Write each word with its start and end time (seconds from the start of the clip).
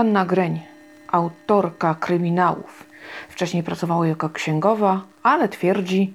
Hanna 0.00 0.24
Greń, 0.24 0.60
autorka 1.12 1.94
kryminałów. 1.94 2.86
Wcześniej 3.28 3.62
pracowała 3.62 4.06
jako 4.06 4.30
księgowa, 4.30 5.00
ale 5.22 5.48
twierdzi 5.48 6.12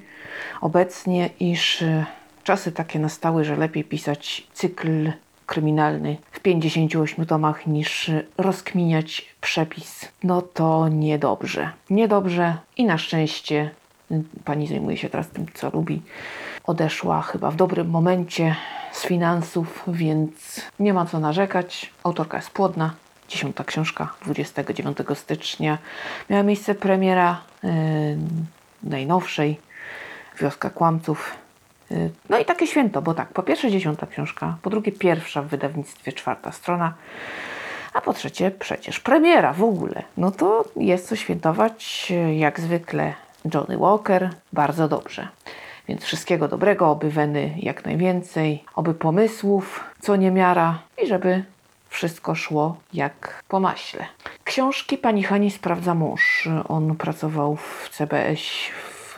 obecnie, 0.61 1.29
iż 1.39 1.81
e, 1.81 2.05
czasy 2.43 2.71
takie 2.71 2.99
nastały, 2.99 3.43
że 3.43 3.55
lepiej 3.55 3.83
pisać 3.83 4.47
cykl 4.53 5.11
kryminalny 5.45 6.17
w 6.31 6.39
58 6.39 7.25
tomach 7.25 7.67
niż 7.67 8.11
rozkminiać 8.37 9.35
przepis. 9.41 10.11
No 10.23 10.41
to 10.41 10.87
niedobrze. 10.89 11.69
Niedobrze 11.89 12.57
i 12.77 12.85
na 12.85 12.97
szczęście 12.97 13.69
pani 14.45 14.67
zajmuje 14.67 14.97
się 14.97 15.09
teraz 15.09 15.29
tym, 15.29 15.45
co 15.53 15.69
lubi. 15.69 16.01
Odeszła 16.63 17.21
chyba 17.21 17.51
w 17.51 17.55
dobrym 17.55 17.89
momencie 17.89 18.55
z 18.91 19.05
finansów, 19.05 19.83
więc 19.87 20.61
nie 20.79 20.93
ma 20.93 21.05
co 21.05 21.19
narzekać. 21.19 21.91
Autorka 22.03 22.37
jest 22.37 22.49
płodna. 22.49 23.04
Dziesiąta 23.27 23.63
książka 23.63 24.13
29 24.25 24.97
stycznia. 25.13 25.77
Miała 26.29 26.43
miejsce 26.43 26.75
premiera 26.75 27.41
yy, 27.63 27.71
najnowszej 28.83 29.59
Wioska 30.39 30.69
Kłamców. 30.69 31.35
Yy, 31.91 32.11
no 32.29 32.39
i 32.39 32.45
takie 32.45 32.67
święto, 32.67 33.01
bo 33.01 33.13
tak, 33.13 33.29
po 33.29 33.43
pierwsze 33.43 33.71
dziesiąta 33.71 34.07
książka, 34.07 34.57
po 34.61 34.69
drugie 34.69 34.91
pierwsza 34.91 35.41
w 35.41 35.47
wydawnictwie 35.47 36.13
czwarta 36.13 36.51
strona, 36.51 36.93
a 37.93 38.01
po 38.01 38.13
trzecie 38.13 38.51
przecież 38.51 38.99
premiera 38.99 39.53
w 39.53 39.63
ogóle. 39.63 40.03
No 40.17 40.31
to 40.31 40.65
jest 40.75 41.07
co 41.07 41.15
świętować, 41.15 42.13
jak 42.37 42.59
zwykle 42.59 43.13
Johnny 43.53 43.77
Walker, 43.77 44.29
bardzo 44.53 44.87
dobrze. 44.87 45.27
Więc 45.87 46.03
wszystkiego 46.03 46.47
dobrego, 46.47 46.89
oby 46.89 47.09
weny 47.09 47.53
jak 47.57 47.85
najwięcej, 47.85 48.63
oby 48.75 48.93
pomysłów, 48.93 49.83
co 50.01 50.15
niemiara 50.15 50.79
i 51.03 51.07
żeby 51.07 51.43
wszystko 51.95 52.35
szło 52.35 52.77
jak 52.93 53.43
po 53.47 53.59
maśle. 53.59 54.05
Książki 54.43 54.97
pani 54.97 55.23
Hani 55.23 55.51
sprawdza 55.51 55.95
mąż. 55.95 56.49
On 56.67 56.95
pracował 56.95 57.55
w 57.55 57.89
CBS 57.91 58.39
w 58.79 59.17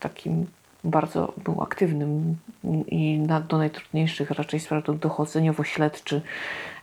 takim 0.00 0.46
bardzo 0.84 1.32
był 1.44 1.62
aktywnym 1.62 2.36
i 2.86 3.18
na, 3.18 3.40
do 3.40 3.58
najtrudniejszych 3.58 4.30
raczej 4.30 4.60
spraw 4.60 4.84
dochodzeniowo-śledczy 4.84 6.20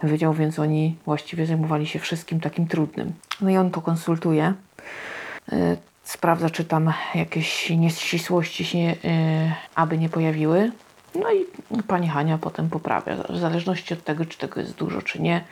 wydział, 0.03 0.33
więc 0.33 0.59
oni 0.59 0.95
właściwie 1.05 1.45
zajmowali 1.45 1.87
się 1.87 1.99
wszystkim 1.99 2.39
takim 2.39 2.67
trudnym. 2.67 3.13
No 3.41 3.49
i 3.49 3.57
on 3.57 3.71
to 3.71 3.81
konsultuje. 3.81 4.53
Y, 5.53 5.77
sprawdza, 6.03 6.49
czy 6.49 6.65
tam 6.65 6.93
jakieś 7.15 7.69
nieścisłości 7.69 8.65
się 8.65 8.77
yy, 8.77 8.95
aby 9.75 9.97
nie 9.97 10.09
pojawiły. 10.09 10.71
No 11.15 11.31
i 11.31 11.45
pani 11.88 12.07
Hania 12.07 12.38
potem 12.38 12.69
poprawia, 12.69 13.15
w 13.29 13.38
zależności 13.38 13.93
od 13.93 14.03
tego, 14.03 14.25
czy 14.25 14.38
tego 14.38 14.59
jest 14.59 14.75
dużo, 14.75 15.02
czy 15.02 15.21
nie. 15.21 15.43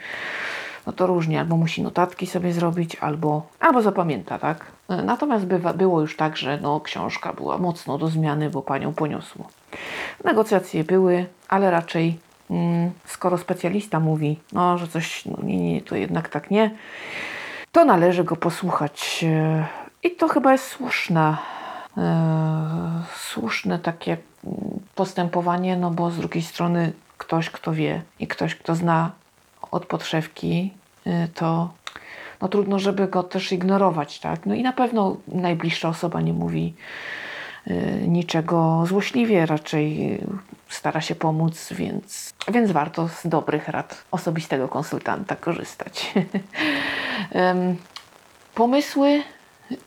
No 0.88 0.94
to 0.94 1.08
różnie, 1.08 1.40
albo 1.40 1.58
musi 1.58 1.82
notatki 1.82 2.28
sobie 2.28 2.54
zrobić, 2.54 2.96
albo, 2.96 3.48
albo 3.60 3.82
zapamięta, 3.82 4.40
tak? 4.40 4.66
Natomiast 5.04 5.46
bywa, 5.46 5.74
było 5.74 6.02
już 6.02 6.16
tak, 6.16 6.38
że 6.38 6.60
no, 6.62 6.80
książka 6.80 7.34
była 7.34 7.58
mocno 7.58 7.98
do 7.98 8.08
zmiany, 8.08 8.50
bo 8.50 8.62
panią 8.62 8.94
poniosło. 8.94 9.48
Negocjacje 10.24 10.84
były, 10.84 11.26
ale 11.50 11.72
raczej 11.72 12.20
mm, 12.50 12.92
skoro 13.06 13.38
specjalista 13.38 14.00
mówi, 14.00 14.40
no, 14.54 14.78
że 14.78 14.88
coś, 14.88 15.26
no 15.26 15.38
nie, 15.44 15.74
nie, 15.74 15.82
to 15.82 15.96
jednak 15.96 16.30
tak 16.30 16.52
nie, 16.52 16.72
to 17.72 17.86
należy 17.86 18.24
go 18.24 18.36
posłuchać. 18.36 19.26
I 20.04 20.12
to 20.12 20.28
chyba 20.28 20.52
jest 20.52 20.66
słuszne, 20.68 21.38
słuszne 23.16 23.80
takie 23.80 24.18
postępowanie, 24.98 25.78
no 25.78 25.92
bo 25.92 26.12
z 26.12 26.18
drugiej 26.18 26.44
strony 26.44 26.94
ktoś, 27.18 27.50
kto 27.50 27.74
wie 27.74 28.02
i 28.20 28.28
ktoś, 28.28 28.56
kto 28.56 28.76
zna 28.76 29.12
od 29.72 29.86
podszewki, 29.86 30.74
y, 31.08 31.28
to 31.34 31.74
no 32.42 32.48
trudno, 32.48 32.80
żeby 32.80 33.08
go 33.08 33.24
też 33.24 33.52
ignorować, 33.52 34.20
tak? 34.20 34.46
No 34.46 34.56
i 34.56 34.64
na 34.64 34.74
pewno 34.74 35.18
najbliższa 35.28 35.90
osoba 35.90 36.22
nie 36.22 36.34
mówi 36.34 36.74
y, 37.68 38.08
niczego 38.08 38.84
złośliwie, 38.88 39.46
raczej 39.46 40.20
stara 40.70 41.02
się 41.02 41.16
pomóc, 41.16 41.74
więc, 41.74 42.34
więc 42.48 42.72
warto 42.72 43.08
z 43.08 43.28
dobrych 43.28 43.68
rad 43.68 44.04
osobistego 44.12 44.68
konsultanta 44.68 45.36
korzystać. 45.36 46.14
Pomysły 48.56 49.24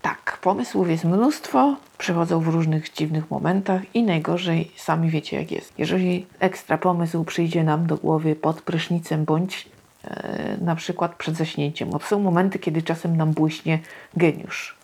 tak, 0.02 0.38
pomysłów 0.42 0.90
jest 0.90 1.04
mnóstwo, 1.04 1.76
przychodzą 1.98 2.40
w 2.40 2.48
różnych 2.48 2.92
dziwnych 2.92 3.30
momentach 3.30 3.82
i 3.94 4.02
najgorzej 4.02 4.70
sami 4.76 5.10
wiecie 5.10 5.36
jak 5.36 5.50
jest. 5.50 5.72
Jeżeli 5.78 6.26
ekstra 6.40 6.78
pomysł 6.78 7.24
przyjdzie 7.24 7.64
nam 7.64 7.86
do 7.86 7.96
głowy 7.96 8.36
pod 8.36 8.62
prysznicem 8.62 9.24
bądź 9.24 9.68
e, 10.04 10.56
na 10.60 10.76
przykład 10.76 11.14
przed 11.14 11.36
zaśnięciem, 11.36 11.90
bo 11.90 11.98
są 11.98 12.20
momenty, 12.20 12.58
kiedy 12.58 12.82
czasem 12.82 13.16
nam 13.16 13.32
błyśnie 13.32 13.78
geniusz. 14.16 14.76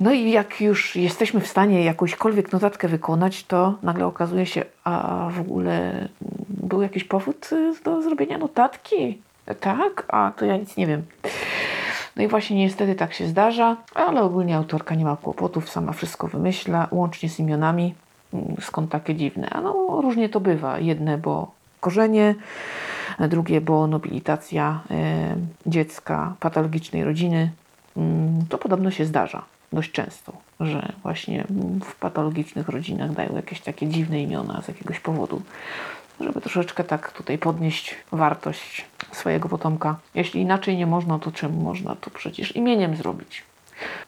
No 0.00 0.12
i 0.12 0.30
jak 0.30 0.60
już 0.60 0.96
jesteśmy 0.96 1.40
w 1.40 1.46
stanie 1.46 1.84
jakąśkolwiek 1.84 2.52
notatkę 2.52 2.88
wykonać, 2.88 3.44
to 3.44 3.74
nagle 3.82 4.06
okazuje 4.06 4.46
się, 4.46 4.64
a 4.84 5.28
w 5.32 5.40
ogóle 5.40 6.08
był 6.48 6.82
jakiś 6.82 7.04
powód 7.04 7.50
do 7.84 8.02
zrobienia 8.02 8.38
notatki? 8.38 9.18
Tak? 9.60 10.04
A 10.08 10.32
to 10.36 10.44
ja 10.44 10.56
nic 10.56 10.76
nie 10.76 10.86
wiem. 10.86 11.02
No 12.20 12.24
i 12.24 12.28
właśnie 12.28 12.56
niestety 12.56 12.94
tak 12.94 13.12
się 13.12 13.26
zdarza, 13.26 13.76
ale 13.94 14.22
ogólnie 14.22 14.56
autorka 14.56 14.94
nie 14.94 15.04
ma 15.04 15.16
kłopotów, 15.16 15.70
sama 15.70 15.92
wszystko 15.92 16.28
wymyśla, 16.28 16.88
łącznie 16.90 17.28
z 17.28 17.38
imionami. 17.38 17.94
Mm, 18.34 18.56
skąd 18.60 18.90
takie 18.90 19.14
dziwne? 19.14 19.50
A 19.50 19.60
no 19.60 20.00
różnie 20.02 20.28
to 20.28 20.40
bywa. 20.40 20.78
Jedne, 20.78 21.18
bo 21.18 21.50
korzenie, 21.80 22.34
drugie, 23.28 23.60
bo 23.60 23.86
nobilitacja 23.86 24.80
e, 24.90 25.36
dziecka 25.66 26.34
patologicznej 26.40 27.04
rodziny. 27.04 27.50
Mm, 27.96 28.46
to 28.48 28.58
podobno 28.58 28.90
się 28.90 29.04
zdarza 29.04 29.42
dość 29.72 29.92
często, 29.92 30.32
że 30.60 30.92
właśnie 31.02 31.44
w 31.84 31.94
patologicznych 31.94 32.68
rodzinach 32.68 33.12
dają 33.12 33.36
jakieś 33.36 33.60
takie 33.60 33.86
dziwne 33.86 34.22
imiona 34.22 34.62
z 34.62 34.68
jakiegoś 34.68 35.00
powodu 35.00 35.42
żeby 36.20 36.40
troszeczkę 36.40 36.84
tak 36.84 37.12
tutaj 37.12 37.38
podnieść 37.38 37.94
wartość 38.12 38.86
swojego 39.12 39.48
potomka. 39.48 39.96
Jeśli 40.14 40.40
inaczej 40.40 40.76
nie 40.76 40.86
można, 40.86 41.18
to 41.18 41.32
czym 41.32 41.62
można 41.62 41.96
to 41.96 42.10
przecież 42.10 42.56
imieniem 42.56 42.96
zrobić. 42.96 43.44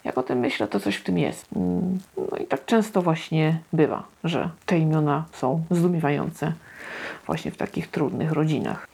Jak 0.05 0.19
o 0.19 0.23
tym 0.23 0.39
myślę, 0.39 0.69
to 0.69 0.81
coś 0.81 0.97
w 0.97 1.03
tym 1.03 1.19
jest. 1.19 1.47
Mm, 1.57 1.99
no 2.31 2.37
i 2.37 2.47
tak 2.47 2.65
często 2.65 3.03
właśnie 3.03 3.59
bywa, 3.73 4.03
że 4.25 4.51
te 4.67 4.79
imiona 4.79 5.25
są 5.33 5.65
zdumiewające 5.71 6.53
właśnie 7.27 7.51
w 7.51 7.57
takich 7.57 7.91
trudnych 7.91 8.33
rodzinach. 8.33 8.89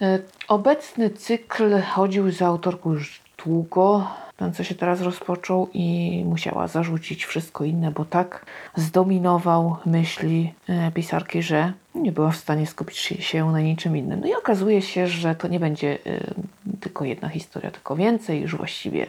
E, 0.00 0.18
obecny 0.48 1.10
cykl 1.10 1.80
chodził 1.82 2.30
za 2.30 2.46
autorką 2.46 2.92
już 2.92 3.20
długo 3.44 4.06
ten, 4.42 4.52
co 4.52 4.64
się 4.64 4.74
teraz 4.74 5.00
rozpoczął 5.00 5.68
i 5.74 6.22
musiała 6.26 6.68
zarzucić 6.68 7.24
wszystko 7.24 7.64
inne, 7.64 7.90
bo 7.90 8.04
tak 8.04 8.46
zdominował 8.76 9.76
myśli 9.86 10.54
e, 10.68 10.92
pisarki, 10.92 11.42
że 11.42 11.72
nie 11.94 12.12
była 12.12 12.30
w 12.30 12.36
stanie 12.36 12.66
skupić 12.66 12.98
się 12.98 13.52
na 13.52 13.60
niczym 13.60 13.96
innym. 13.96 14.20
No 14.20 14.26
i 14.26 14.34
okazuje 14.34 14.82
się, 14.82 15.06
że 15.06 15.34
to 15.34 15.48
nie 15.48 15.60
będzie 15.60 15.98
e, 16.06 16.34
tylko 16.80 17.04
jedna 17.04 17.28
historia, 17.28 17.70
tylko 17.70 17.96
więcej, 17.96 18.40
już 18.40 18.56
właściwie 18.56 19.06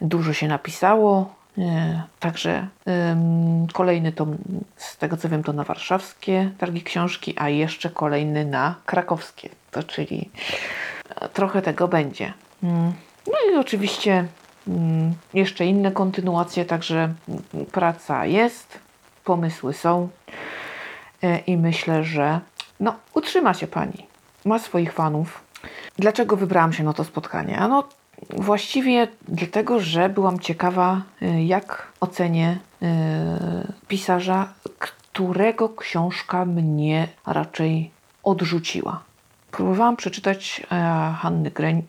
dużo 0.00 0.32
się 0.32 0.48
napisało. 0.48 1.34
E, 1.58 2.02
także 2.20 2.68
kolejny 3.72 4.12
tom, 4.12 4.36
z 4.76 4.96
tego 4.96 5.16
co 5.16 5.28
wiem, 5.28 5.42
to 5.42 5.52
na 5.52 5.64
warszawskie 5.64 6.50
targi 6.58 6.82
książki, 6.82 7.34
a 7.36 7.48
jeszcze 7.48 7.90
kolejny 7.90 8.44
na 8.44 8.74
krakowskie. 8.86 9.48
To 9.70 9.82
czyli 9.82 10.30
trochę 11.32 11.62
tego 11.62 11.88
będzie. 11.88 12.32
No 13.26 13.32
i 13.52 13.56
oczywiście 13.56 14.26
mm, 14.68 15.14
jeszcze 15.34 15.66
inne 15.66 15.92
kontynuacje, 15.92 16.64
także 16.64 17.14
praca 17.72 18.26
jest, 18.26 18.78
pomysły 19.24 19.72
są 19.72 20.08
e, 21.22 21.38
i 21.38 21.56
myślę, 21.56 22.04
że 22.04 22.40
no, 22.80 22.94
utrzyma 23.14 23.54
się 23.54 23.66
Pani, 23.66 24.06
ma 24.44 24.58
swoich 24.58 24.92
fanów. 24.92 25.44
Dlaczego 25.98 26.36
wybrałam 26.36 26.72
się 26.72 26.84
na 26.84 26.92
to 26.92 27.04
spotkanie? 27.04 27.58
Ano, 27.58 27.84
właściwie 28.30 29.08
dlatego, 29.28 29.80
że 29.80 30.08
byłam 30.08 30.40
ciekawa, 30.40 31.02
e, 31.22 31.44
jak 31.44 31.86
ocenię 32.00 32.58
e, 32.82 33.72
pisarza, 33.88 34.52
którego 34.78 35.68
książka 35.68 36.44
mnie 36.44 37.08
raczej 37.26 37.90
odrzuciła. 38.22 39.02
Próbowałam 39.50 39.96
przeczytać 39.96 40.62
Hanny 41.18 41.50
Greń 41.50 41.82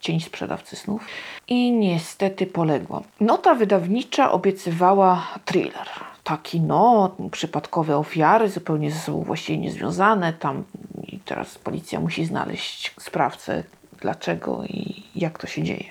Cień 0.00 0.20
sprzedawcy 0.20 0.76
snów 0.76 1.06
i 1.48 1.72
niestety 1.72 2.46
poległa. 2.46 3.02
Nota 3.20 3.54
wydawnicza 3.54 4.32
obiecywała 4.32 5.28
thriller. 5.44 5.88
Taki, 6.24 6.60
no, 6.60 7.16
przypadkowe 7.30 7.96
ofiary, 7.96 8.48
zupełnie 8.48 8.90
ze 8.90 8.98
sobą 8.98 9.22
właściwie 9.22 9.58
niezwiązane. 9.58 10.32
Tam 10.32 10.64
i 11.02 11.18
teraz 11.18 11.58
policja 11.58 12.00
musi 12.00 12.24
znaleźć 12.24 12.94
sprawcę, 13.00 13.64
dlaczego 14.00 14.64
i 14.64 15.02
jak 15.16 15.38
to 15.38 15.46
się 15.46 15.62
dzieje. 15.62 15.84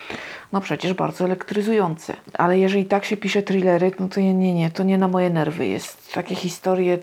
No 0.51 0.61
przecież 0.61 0.93
bardzo 0.93 1.25
elektryzujące. 1.25 2.15
Ale 2.33 2.59
jeżeli 2.59 2.85
tak 2.85 3.05
się 3.05 3.17
pisze 3.17 3.43
thrillery, 3.43 3.91
no 3.99 4.07
to 4.07 4.19
nie, 4.19 4.33
nie, 4.33 4.53
nie, 4.53 4.71
to 4.71 4.83
nie 4.83 4.97
na 4.97 5.07
moje 5.07 5.29
nerwy 5.29 5.67
jest. 5.67 6.13
Takie 6.13 6.35
historie, 6.35 6.97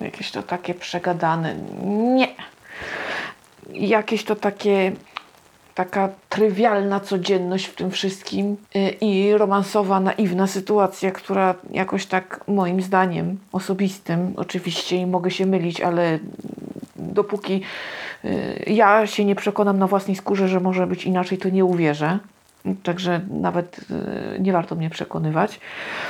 jakieś 0.00 0.30
to 0.30 0.42
takie 0.42 0.74
przegadane. 0.74 1.54
Nie 2.16 2.28
jakieś 3.72 4.24
to 4.24 4.36
takie 4.36 4.92
taka 5.74 6.08
trywialna 6.28 7.00
codzienność 7.00 7.66
w 7.66 7.74
tym 7.74 7.90
wszystkim 7.90 8.56
y, 8.76 8.88
i 9.00 9.32
romansowa, 9.32 10.00
naiwna 10.00 10.46
sytuacja, 10.46 11.10
która 11.10 11.54
jakoś 11.70 12.06
tak 12.06 12.44
moim 12.48 12.82
zdaniem 12.82 13.38
osobistym, 13.52 14.32
oczywiście 14.36 14.96
i 14.96 15.06
mogę 15.06 15.30
się 15.30 15.46
mylić, 15.46 15.80
ale 15.80 16.18
dopóki 16.96 17.60
y, 18.24 18.64
ja 18.66 19.06
się 19.06 19.24
nie 19.24 19.34
przekonam 19.34 19.78
na 19.78 19.86
własnej 19.86 20.16
skórze, 20.16 20.48
że 20.48 20.60
może 20.60 20.86
być 20.86 21.04
inaczej, 21.04 21.38
to 21.38 21.48
nie 21.48 21.64
uwierzę. 21.64 22.18
Także 22.82 23.20
nawet 23.30 23.80
y, 24.36 24.40
nie 24.40 24.52
warto 24.52 24.74
mnie 24.74 24.90
przekonywać. 24.90 25.60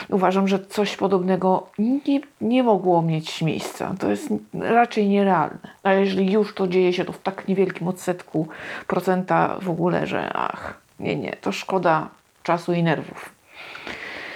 Uważam, 0.08 0.48
że 0.48 0.58
coś 0.58 0.96
podobnego 0.96 1.66
nie, 1.78 2.20
nie 2.40 2.62
mogło 2.62 3.02
mieć 3.02 3.42
miejsca. 3.42 3.94
To 3.98 4.10
jest 4.10 4.28
raczej 4.60 5.08
nierealne. 5.08 5.58
A 5.82 5.92
jeżeli 5.92 6.32
już 6.32 6.54
to 6.54 6.68
dzieje 6.68 6.92
się 6.92 7.04
to 7.04 7.12
w 7.12 7.18
tak 7.18 7.48
niewielkim 7.48 7.88
odsetku 7.88 8.48
procenta 8.86 9.56
w 9.62 9.70
ogóle, 9.70 10.06
że 10.06 10.32
ach, 10.32 10.80
nie, 11.00 11.16
nie, 11.16 11.36
to 11.40 11.52
szkoda 11.52 12.08
czasu 12.42 12.72
i 12.72 12.82
nerwów. 12.82 13.34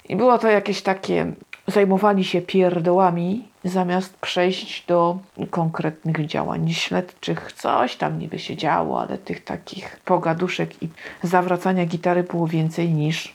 I 0.08 0.16
było 0.16 0.38
to 0.38 0.48
jakieś 0.48 0.82
takie 0.82 1.32
zajmowali 1.66 2.24
się 2.24 2.42
pierdołami 2.42 3.47
zamiast 3.64 4.16
przejść 4.16 4.86
do 4.86 5.18
konkretnych 5.50 6.26
działań 6.26 6.70
śledczych. 6.70 7.52
Coś 7.52 7.96
tam 7.96 8.18
niby 8.18 8.38
się 8.38 8.56
działo, 8.56 9.00
ale 9.00 9.18
tych 9.18 9.44
takich 9.44 10.00
pogaduszek 10.04 10.82
i 10.82 10.88
zawracania 11.22 11.86
gitary 11.86 12.22
było 12.22 12.46
więcej 12.46 12.90
niż 12.90 13.34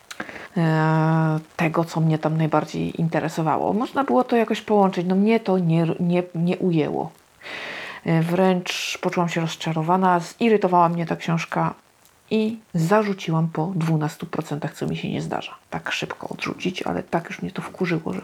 e, 0.58 1.40
tego, 1.56 1.84
co 1.86 2.00
mnie 2.02 2.18
tam 2.18 2.38
najbardziej 2.38 3.02
interesowało. 3.02 3.74
Można 3.74 4.04
było 4.04 4.24
to 4.24 4.36
jakoś 4.36 4.62
połączyć. 4.62 5.08
No 5.08 5.16
mnie 5.16 5.40
to 5.40 5.58
nie, 5.58 5.88
nie, 6.00 6.24
nie 6.36 6.58
ujęło. 6.58 7.12
E, 8.06 8.22
wręcz 8.22 8.98
poczułam 9.02 9.30
się 9.30 9.42
rozczarowana, 9.42 10.20
zirytowała 10.20 10.90
mnie 10.90 11.06
ta 11.06 11.16
książka 11.16 11.74
i 12.34 12.58
zarzuciłam 12.74 13.48
po 13.48 13.68
12%, 13.68 14.70
co 14.74 14.88
mi 14.88 14.98
się 14.98 15.10
nie 15.10 15.22
zdarza. 15.22 15.56
Tak 15.70 15.92
szybko 15.92 16.30
odrzucić, 16.30 16.84
ale 16.84 17.04
tak 17.04 17.30
już 17.30 17.42
mnie 17.42 17.52
to 17.52 17.62
wkurzyło, 17.62 18.14
że 18.14 18.22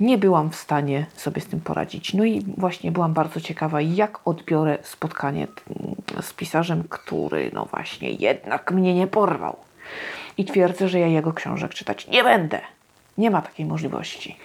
nie 0.00 0.18
byłam 0.18 0.50
w 0.50 0.56
stanie 0.56 1.06
sobie 1.14 1.40
z 1.40 1.46
tym 1.46 1.60
poradzić. 1.60 2.14
No 2.14 2.24
i 2.24 2.44
właśnie 2.56 2.92
byłam 2.92 3.12
bardzo 3.12 3.40
ciekawa, 3.40 3.80
jak 3.80 4.20
odbiorę 4.24 4.78
spotkanie 4.82 5.46
z 6.20 6.32
pisarzem, 6.32 6.84
który 6.88 7.50
no 7.54 7.64
właśnie 7.64 8.10
jednak 8.10 8.72
mnie 8.72 8.94
nie 8.94 9.06
porwał. 9.06 9.56
I 10.38 10.44
twierdzę, 10.44 10.88
że 10.88 11.00
ja 11.00 11.06
jego 11.06 11.32
książek 11.32 11.74
czytać 11.74 12.08
nie 12.08 12.24
będę. 12.24 12.60
Nie 13.18 13.30
ma 13.30 13.42
takiej 13.42 13.66
możliwości. 13.66 14.36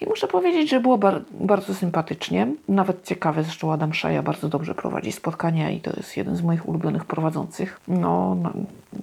I 0.00 0.06
muszę 0.06 0.28
powiedzieć, 0.28 0.70
że 0.70 0.80
było 0.80 0.98
bar 0.98 1.22
bardzo 1.30 1.74
sympatycznie, 1.74 2.46
nawet 2.68 3.04
ciekawe. 3.04 3.42
Zresztą 3.42 3.72
Adam 3.72 3.94
Szaja 3.94 4.22
bardzo 4.22 4.48
dobrze 4.48 4.74
prowadzi 4.74 5.12
spotkania 5.12 5.70
i 5.70 5.80
to 5.80 5.90
jest 5.96 6.16
jeden 6.16 6.36
z 6.36 6.42
moich 6.42 6.68
ulubionych 6.68 7.04
prowadzących. 7.04 7.80
No, 7.88 8.34
no 8.34 8.52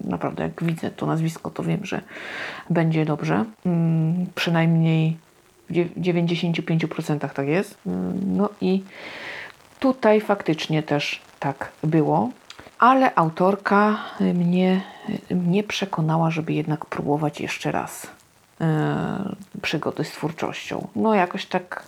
naprawdę, 0.03 0.43
jak 0.43 0.63
widzę 0.63 0.91
to 0.91 1.05
nazwisko, 1.05 1.49
to 1.49 1.63
wiem, 1.63 1.85
że 1.85 2.01
będzie 2.69 3.05
dobrze. 3.05 3.45
Hmm, 3.63 4.25
przynajmniej 4.35 5.17
w 5.69 5.73
95% 5.73 7.29
tak 7.29 7.47
jest. 7.47 7.77
Hmm, 7.83 8.38
no 8.38 8.49
i 8.61 8.83
tutaj 9.79 10.21
faktycznie 10.21 10.83
też 10.83 11.21
tak 11.39 11.71
było. 11.83 12.29
Ale 12.79 13.15
autorka 13.15 13.97
mnie 14.19 14.81
nie 15.31 15.63
przekonała, 15.63 16.31
żeby 16.31 16.53
jednak 16.53 16.85
próbować 16.85 17.41
jeszcze 17.41 17.71
raz 17.71 18.20
przygody 19.61 20.03
z 20.03 20.11
twórczością. 20.11 20.87
No 20.95 21.13
jakoś 21.13 21.45
tak 21.45 21.83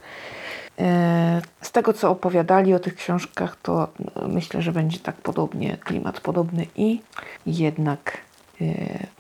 e, 0.80 1.42
z 1.62 1.72
tego, 1.72 1.94
co 1.94 2.12
opowiadali 2.12 2.74
o 2.74 2.80
tych 2.80 2.96
książkach, 2.96 3.56
to 3.62 3.88
myślę, 4.28 4.62
że 4.62 4.72
będzie 4.72 5.00
tak 5.00 5.16
podobnie, 5.16 5.78
klimat 5.78 6.20
podobny 6.20 6.68
i 6.76 7.02
jednak 7.46 8.18
e, 8.62 8.66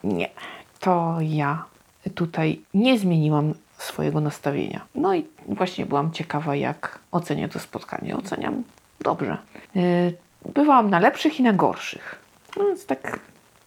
nie. 0.04 0.30
To 0.80 1.18
ja 1.22 1.66
tutaj 2.16 2.62
nie 2.74 3.00
zmieniłam 3.00 3.54
swojego 3.78 4.22
nastawienia. 4.22 4.82
No 4.96 5.16
i 5.16 5.26
właśnie 5.48 5.86
byłam 5.86 6.12
ciekawa, 6.12 6.56
jak 6.56 7.00
ocenię 7.12 7.50
to 7.50 7.60
spotkanie. 7.60 8.18
Oceniam 8.18 8.64
dobrze. 9.02 9.38
Bywałam 10.46 10.90
na 10.90 11.00
lepszych 11.00 11.40
i 11.40 11.44
na 11.44 11.54
gorszych. 11.54 12.20
No 12.58 12.66
więc 12.66 12.86
tak 12.86 13.20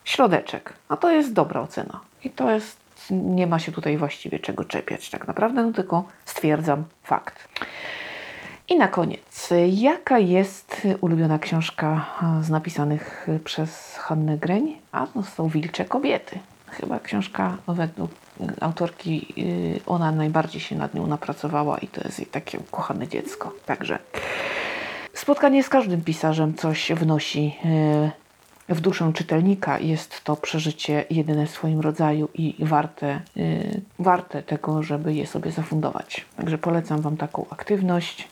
środeczek. 0.05 0.73
A 0.89 0.97
to 0.97 1.11
jest 1.11 1.33
dobra 1.33 1.61
ocena. 1.61 2.01
I 2.25 2.31
to 2.31 2.51
jest 2.51 2.86
nie 3.11 3.47
ma 3.47 3.59
się 3.59 3.73
tutaj 3.73 3.97
właściwie 3.97 4.39
czego 4.39 4.65
czepiać 4.65 5.11
tak 5.11 5.27
naprawdę, 5.27 5.63
no 5.63 5.73
tylko 5.73 6.05
stwierdzam 6.25 6.85
fakt. 7.03 7.49
I 8.69 8.77
na 8.77 8.89
koniec, 8.89 9.51
jaka 9.69 10.19
jest 10.19 10.87
ulubiona 11.01 11.39
książka 11.39 12.07
z 12.43 12.51
napisanych 12.51 13.27
przez 13.45 13.97
Hannę 13.97 14.39
Greń? 14.39 14.77
A 14.93 15.07
to 15.07 15.23
są 15.23 15.49
Wilcze 15.49 15.85
Kobiety. 15.85 16.39
Chyba 16.67 17.01
książka 17.01 17.57
według 17.69 18.11
autorki, 18.61 19.35
y, 19.39 19.81
ona 19.87 20.13
najbardziej 20.13 20.61
się 20.61 20.77
nad 20.77 20.95
nią 20.95 21.07
napracowała 21.07 21.79
i 21.79 21.89
to 21.89 22.01
jest 22.05 22.19
jej 22.19 22.27
takie 22.27 22.59
ukochane 22.59 23.09
dziecko. 23.09 23.53
Także 23.67 23.99
spotkanie 25.15 25.63
z 25.63 25.69
każdym 25.69 26.03
pisarzem 26.03 26.55
coś 26.55 26.93
wnosi 26.93 27.57
y, 27.65 28.26
w 28.69 28.81
duszę 28.81 29.13
czytelnika 29.15 29.79
jest 29.79 30.25
to 30.25 30.37
przeżycie 30.37 31.05
jedyne 31.11 31.47
w 31.47 31.51
swoim 31.51 31.81
rodzaju 31.81 32.29
i 32.35 32.55
warte, 32.59 33.21
yy, 33.37 33.81
warte 33.99 34.43
tego, 34.43 34.83
żeby 34.83 35.15
je 35.15 35.27
sobie 35.27 35.51
zafundować. 35.51 36.27
Także 36.37 36.59
polecam 36.59 37.01
Wam 37.01 37.17
taką 37.17 37.47
aktywność. 37.51 38.29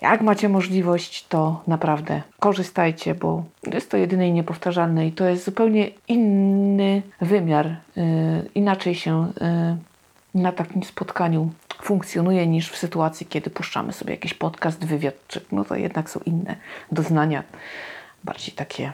Jak 0.00 0.22
macie 0.22 0.48
możliwość, 0.48 1.26
to 1.28 1.62
naprawdę 1.66 2.22
korzystajcie, 2.40 3.14
bo 3.14 3.44
jest 3.72 3.90
to 3.90 3.96
jedyne 3.96 4.28
i 4.28 4.32
niepowtarzalne 4.32 5.06
i 5.06 5.12
to 5.12 5.24
jest 5.24 5.44
zupełnie 5.44 5.90
inny 6.08 7.02
wymiar. 7.20 7.76
Yy, 7.96 8.04
inaczej 8.54 8.94
się 8.94 9.32
yy, 10.34 10.42
na 10.42 10.52
takim 10.52 10.82
spotkaniu 10.82 11.50
funkcjonuje 11.82 12.46
niż 12.46 12.70
w 12.70 12.76
sytuacji, 12.76 13.26
kiedy 13.26 13.50
puszczamy 13.50 13.92
sobie 13.92 14.10
jakiś 14.14 14.34
podcast, 14.34 14.84
wywiad, 14.84 15.14
czy, 15.28 15.40
no 15.52 15.64
to 15.64 15.76
jednak 15.76 16.10
są 16.10 16.20
inne 16.26 16.56
doznania, 16.92 17.42
bardziej 18.24 18.54
takie 18.54 18.92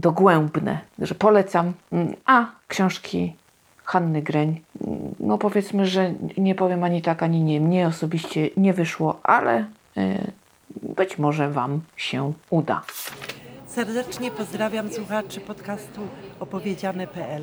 dogłębne, 0.00 0.78
że 0.98 1.14
polecam. 1.14 1.72
A 2.24 2.46
książki 2.68 3.36
Hanny 3.84 4.22
Greń, 4.22 4.60
no 5.20 5.38
powiedzmy, 5.38 5.86
że 5.86 6.14
nie 6.38 6.54
powiem 6.54 6.84
ani 6.84 7.02
tak, 7.02 7.22
ani 7.22 7.40
nie. 7.42 7.60
Mnie 7.60 7.86
osobiście 7.86 8.50
nie 8.56 8.74
wyszło, 8.74 9.20
ale 9.22 9.66
y, 9.96 10.32
być 10.82 11.18
może 11.18 11.50
Wam 11.50 11.80
się 11.96 12.32
uda. 12.50 12.82
Serdecznie 13.66 14.30
pozdrawiam 14.30 14.90
słuchaczy 14.90 15.40
podcastu 15.40 16.00
opowiedziane.pl. 16.40 17.42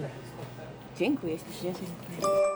Dziękuję 0.98 1.38
ślicznie. 1.38 1.74
Dziękuję. 1.74 2.55